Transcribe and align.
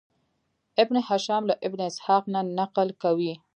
ابن 0.81 0.95
هشام 1.07 1.43
له 1.49 1.55
ابن 1.67 1.79
اسحاق 1.89 2.23
نه 2.33 2.41
نقل 2.59 2.89
کوي. 3.03 3.33